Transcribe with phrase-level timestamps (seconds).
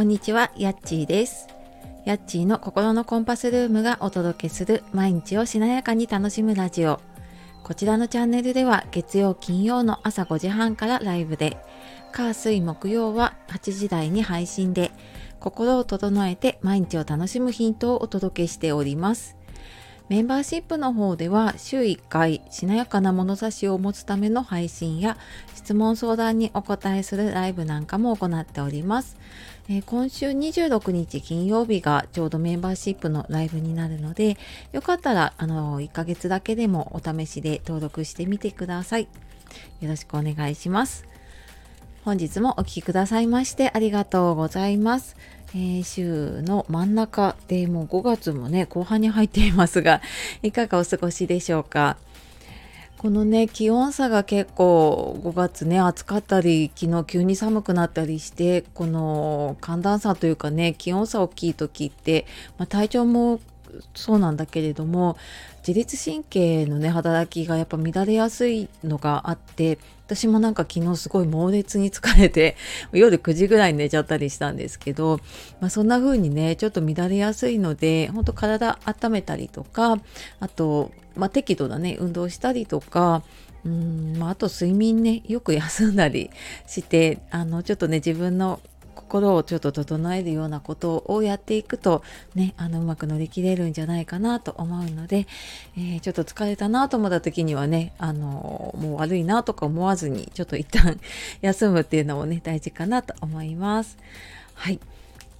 [0.00, 1.46] こんにちは、やっちーです。
[2.06, 7.02] やっちーの心のコンパスルームがお届けする毎日をしなやかに楽しむラジオ。
[7.62, 11.58] こちらのチャンネルでは月曜金曜の朝5時半からライブで、
[12.12, 14.90] 火水木曜は8時台に配信で、
[15.38, 19.36] 心を整えて毎日を楽しむヒントをお届けしております。
[20.10, 25.16] メンバーシップの方では週1回しなやかな物差しを持つための配信や
[25.54, 29.16] 質問相談にお答えするライブなんかも行っております。
[29.72, 34.36] え今週26日金曜日がちょうどメンバーシップのライブになるので
[34.72, 39.06] よかったらあの1ヶ月だけでもお試しで登録してみてください。
[39.80, 41.04] よろしくお願いします。
[42.04, 45.16] 本日もお聴きくださいましてありがとうございます。
[45.54, 50.00] えー週の真ん中でもう5月もね後半に入っていますが
[50.42, 51.96] いかがお過ごしでしょうか？
[53.00, 62.26] このね気温差が結構5月ね暑かったり昨日急に寒くなったりしてこの寒暖差というかね気温差大きい時って、
[62.58, 63.40] まあ、体調も
[63.94, 65.16] そうなんだけれども
[65.66, 72.54] 自律神経のね働きがやっぱ乱れやすいのがあって私もなんか昨日すごい猛烈に疲れて
[72.92, 75.20] 夜9時ぐらい寝ちゃったりしたんですけど、
[75.60, 79.98] まあ、そんな風にねちょっと乱れやすいので本当体温めたりとか
[80.40, 80.90] あと、
[81.20, 83.22] まあ、適度なね運動したりとか
[83.64, 86.30] うん、まあ、あと睡眠ねよく休んだり
[86.66, 88.60] してあのちょっとね自分の
[88.94, 92.02] 心をちょっと整えるようなことをやっていくと
[92.34, 95.26] ねあのうまく乗り切れるんじゃないかなと思うので、
[95.76, 100.98] えーちょっと疲れたなと思った時にはねあのもう悪いなとか思わずにちょっと一旦
[101.42, 103.98] 休むっていうのもね大事かなと思います。
[104.54, 104.80] はい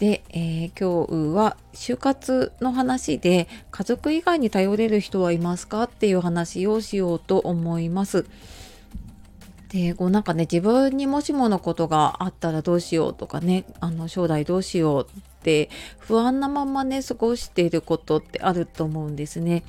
[0.00, 8.24] で、えー今日は就活の話で家族以外に頼れる人はいますかっていう話をしようと思います。
[9.68, 15.68] でこうなんかね自分にもしものことがあったらどうしようとかねあの将来どうしようって
[15.98, 19.62] 不安なままね過ごしていることってあると思うんですね。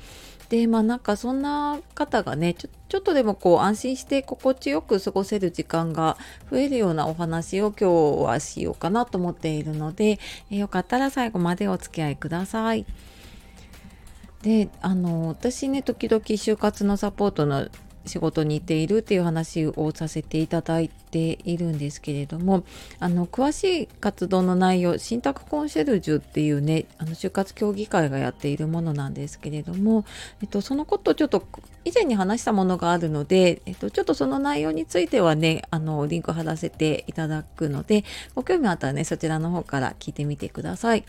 [0.52, 6.18] でまあなんかそんな方がねちょちょっとでもこう安心して心地よく過ごせる時間が
[6.50, 10.18] 増えるようなお話を今日はしようかなと思っているので、
[10.50, 12.84] えよかったら最後までお付き合いください。
[14.42, 17.68] であの私ね時々就活のサポートの
[18.06, 22.64] 仕事に行っているっていう話をさせていただいているんですけれども
[22.98, 30.04] あの詳しい活動の内容信託コンシェルジュっていうねあの就活協議会がやっているものなんですけれども、
[30.42, 31.46] えっと、そのことをちょっと
[31.84, 41.04] 以前に話したものがあるので、えっと、ちょっとその内容についてはねあのリンク貼らせていただくのでご興味あったらねそちらの方から聞いてみてください。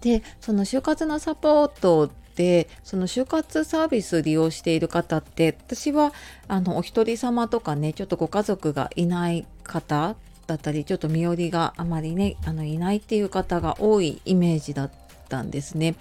[0.00, 6.14] でその就活のサポートでその就活サービス利用している方って私は
[6.46, 10.14] あのお一人様とかねちょっとご家族がいない方
[10.46, 14.90] だったりちょっと身寄りがあまりねあのいないっていう方が多いイメージだっ
[15.28, 15.96] たんですね。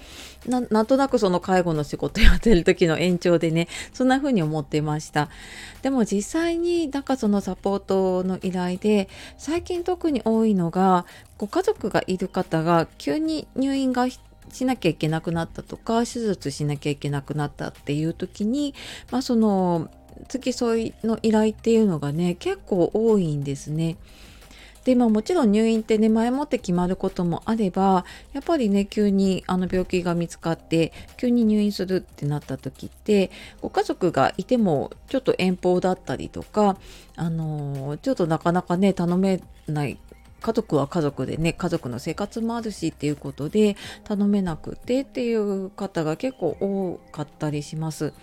[0.46, 5.30] ななんとなくその介護の仕事やってる時の延長でねそんな風に思ってました。
[5.82, 9.10] でも実際になんかそのサポートの依頼で
[9.40, 11.08] 最近特に多いのが
[11.40, 14.08] ご家族がいる方が急に入院が
[14.52, 18.74] しなきゃいけなくなったとか手術しなきゃいけなくなったっていう時に、
[19.12, 19.90] まあ、その
[20.28, 23.98] 付き添いの依頼っていうのがね結構多いんですね。
[24.88, 36.78] でまあ、もちろん入院ってね前もって決まることもあればやっぱりね急にあの病気が見つかって急に入院するってなった時ってご家族がいてもちょっと遠方だったりとか
[37.18, 39.98] あのちょっとなかなかね頼めない
[40.42, 48.14] 家族は家族でね家族の生活もあるしっていうことで頼めなくてっていう方が結構多かったりします。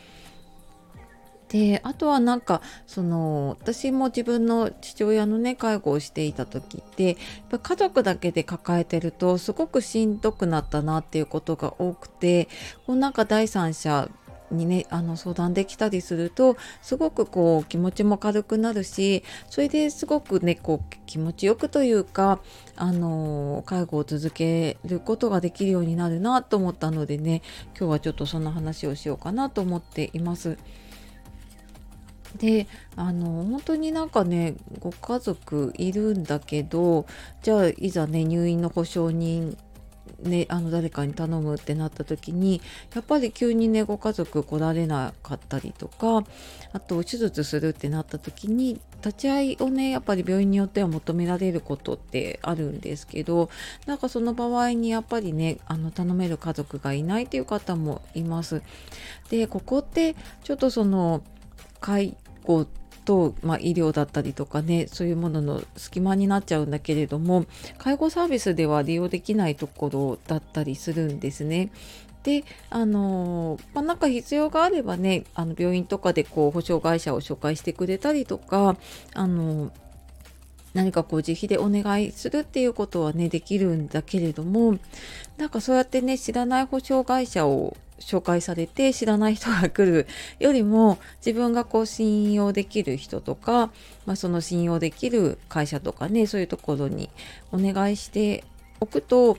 [1.48, 7.16] であとはなんかその私も自分の父親のね介護をしていた時ってやっ
[7.50, 12.48] ぱ家族だけで抱えてるとすごくしんどくなったなっていうことが多くて
[12.86, 14.08] こうなんか第三者
[14.54, 22.40] にねあの相談できたりするとすごくこう気持ちも軽くなるしそれですごくねこう気持ちよくというか
[22.76, 27.42] あの介護を続けることができるようになるなと思ったのでね
[27.78, 30.58] 今日はちょっとそんな話をしようかなと思っています。
[32.38, 32.66] で
[32.96, 37.06] あの本当になんかねご家族いるんだけど
[37.42, 39.56] じゃあいざね入院の保証人
[40.20, 42.60] ね、あの誰かに頼むってなった時に
[42.94, 46.24] やっぱり急にねご家族来られなかったりとか
[46.72, 53.50] あと手術するってなった時に立ち会いをねやっぱり病院によっては求められることってあるんですけど
[53.86, 58.62] なんかその場合にやっぱりねあの頼める家族がいないっていう方もいます。
[59.30, 61.22] でここってちょっとその
[61.80, 62.66] 介護
[63.04, 67.46] と、まあ、医療だったりとかねそういうものの隙間になっちゃうんだけれども
[67.78, 71.70] 介護サービスでは利用できないところだったりするんですね。
[72.22, 78.76] であのまあ、なんか必要があればねあの病院とかでこう保証会社を紹介してくれたりとか
[79.12, 79.70] あの
[80.72, 84.78] 何かこう自費でお願いするっていうことはねできるんだけれども
[85.36, 90.06] なんかそうやってね知らない保証会社を紹介されて知らない人が来る
[90.38, 93.70] よりも自分がこう信用できる人とか、
[94.06, 97.10] まあ、その信用できる会社とかねそういうところに
[97.52, 98.44] お願いして
[98.80, 99.38] おくと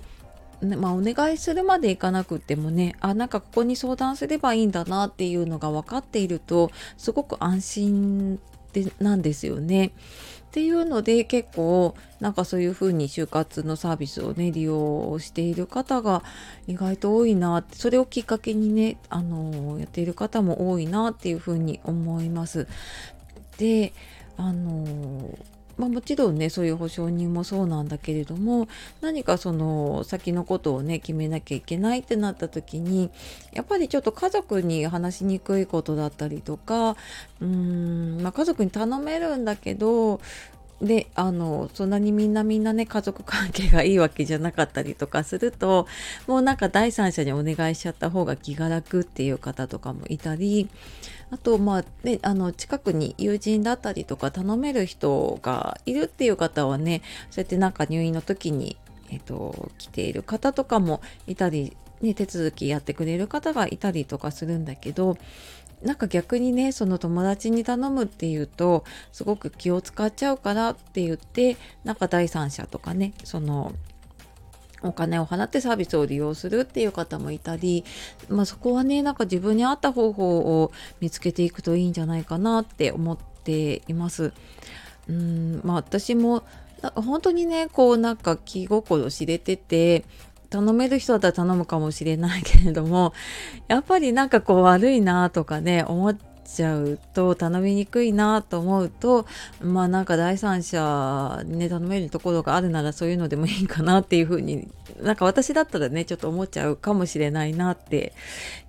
[0.61, 8.39] まあ、お願いするまでいかなくてもねあなんかここに相談すればいいんだなっていうのが分かっているとすごく安心
[8.71, 9.91] でなんですよね。
[10.55, 16.23] っていうので結構なんかそういうふうに就活のサービスをね利用している方が
[16.65, 22.69] 意外と多いなってそれをきっかけにねあのやっている方も多いなっていうふうに思います。
[23.57, 23.91] で
[24.37, 25.37] あの
[25.77, 28.67] まあ、もちろんねそういう保証人もそうなんだけれども
[29.01, 33.09] 何かその先のことをね決めなきゃいけないってなった時に
[33.53, 40.21] やっぱりちょっと家族に話しにくいことだったりとかうーん、まあ、家族に頼めるんだけど
[40.81, 45.87] であのそんなにみんなみんなね家族関係がいいわけじゃなかったりとかすると
[46.27, 50.69] もうなんか第三者にお願いしちゃった方が気が楽っていう方とかもいたり
[51.31, 58.77] あとまあねあの近くに友人だったりとか頼める人がいるっていう方はねそうやってなんか入院の時に、
[59.09, 65.17] えっと、来ている方とかもいたりね、手続きやってくれる方がいたりとかするんだけど
[65.85, 73.71] なんか逆にねその友達に頼むっていうとすごく気を使っちゃうからって言ってなんか第三者とかねその
[74.81, 77.85] お金を払ってサービスを利用するっていう方もいたり、
[78.29, 84.33] まあ、そこはねなんか自分に合った方法を見つけていくといいんじゃないかなって思っています。
[85.07, 86.43] うんまあ、私も
[86.95, 90.03] 本当にねこうなんか気心知れてて
[90.55, 93.13] 頼める人だったら頼むかもしれないけれども
[93.67, 99.25] やっぱりなんかこう悪いなとかね思っちゃうと頼みにくいなと思うと
[99.61, 104.69] まあなんか第三者にね頼めるところがあるならそういうのでもいいかなっていうふうに
[105.01, 108.13] なんか私だったらねちょっと思っちゃうかもしれないなって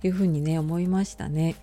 [0.03, 1.55] いうふうにね思いましたね。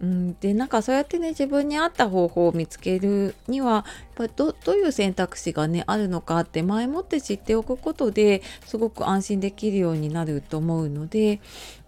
[0.00, 11.40] うん、でなんかそうやってね自分に合った方法を見つけるにはやっぱどどういう選択肢がねあるのかって前もって知っておくことですごく安心できるようになると思うので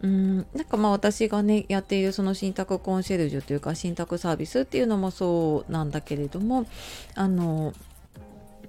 [0.03, 0.37] うん。
[0.55, 6.67] なんかまあ私がねやっているその信託コンシェルジュというか信託サービスっていうのもそうなんだけれども
[7.15, 7.75] あの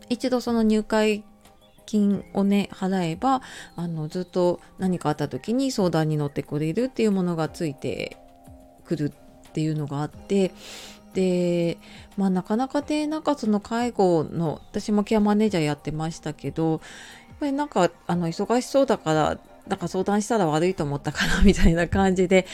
[0.10, 1.24] 一度その入会
[1.86, 3.42] 金をね払えば
[3.76, 8.18] あのずっと何かあった時に相談に乗ってくれるっていうものがついて
[8.86, 9.14] くる
[9.58, 10.52] っていうのがあって
[11.16, 11.80] で
[12.16, 16.80] まあなかなかねなんかその介護の私もケアマネージャーやってましたけどやっ
[17.40, 22.46] ぱりなんかあの忙しそうだからなんか相談したら悪いと思ったかなみたいな感じで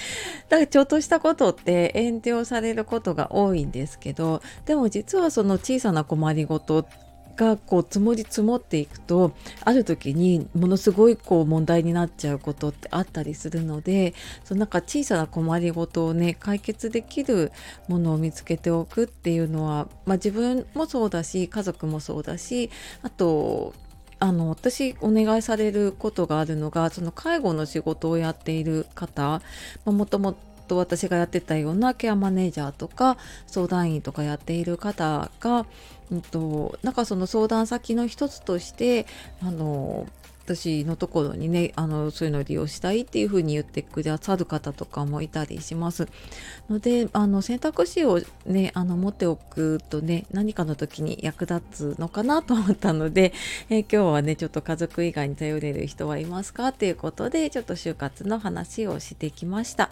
[0.48, 6.86] だからちょっとしたことって遠慮されることが多いんですけどでも実はその小さな困りごとっ
[7.36, 9.34] がこう積もり積もっていくと
[9.64, 14.14] ある時にものすごいこう問題になっちゃうことってあったりするので
[14.44, 17.52] そのなんか小さな困りごとをね解決できる
[17.88, 22.70] ものを見つけておくっていうのは、まあ、自分もそうだし家族もそうだし
[23.02, 23.74] あと
[24.20, 29.42] あの私お願いされることがあるのがその介護の仕事をやっている方
[29.86, 33.18] もともと私がやってたようなケアマネージャーとか
[33.48, 35.66] 相談員とかやっている方が
[36.12, 39.06] うんと、なんかその相談先の一つとして
[39.42, 40.08] あの
[40.46, 46.08] 私のところにねあのそういうのを利用したいっていうふうに言ってくださる方とかもいたりします。
[46.70, 53.34] のであの選択肢をねあの持っておくとね何かの時に役立つのかなと思ったので、
[53.70, 59.92] えー、今日はねちょっと家族以外に頼れる人はいますかっていうことでちょっと就活の話をしてきました、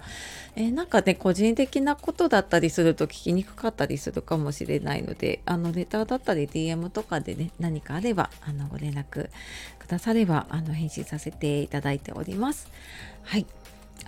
[0.58, 9.30] えー、なんかね個人的なことだったりすると聞きにくかったりするかもしれないのであのレタだったり DM とかでね何かあればあのご連絡
[9.80, 12.70] くださればあの返信させていただいております。
[13.24, 13.46] はい。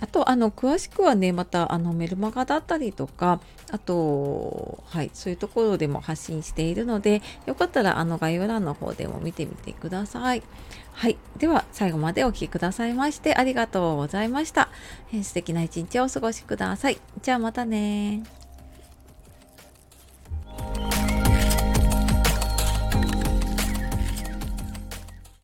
[0.00, 10.42] あと、あの、詳しくはね、また、あの、メルマガだったりとか、あと、はい、そういうところでも発信しているので、よかったら、あの、概要欄の方でも見てみてください。
[10.92, 11.16] はい。
[11.38, 14.68] では、最後までお聴きくださいまして、ありがとうございました。
[15.12, 16.98] えー、素敵な一日をお過ごしください。
[17.22, 18.43] じゃあ、またね